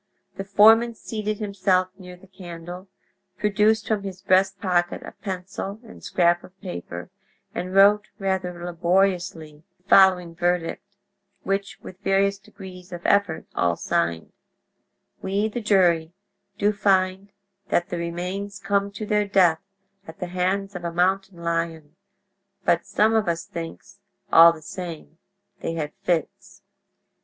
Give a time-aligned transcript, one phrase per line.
[0.35, 2.87] The foreman seated himself near the candle,
[3.37, 7.11] produced from his breast pocket a pencil and scrap of paper,
[7.53, 10.83] and wrote rather laboriously the following verdict,
[11.43, 14.33] which with various degrees of effort all signed:
[15.21, 16.13] "We, the jury,
[16.57, 17.31] do find
[17.69, 19.61] that the remains come to their death
[20.07, 21.95] at the hands of a mountain lion,
[22.65, 23.99] but some of us thinks,
[24.33, 25.19] all the same,
[25.59, 26.63] they had fits."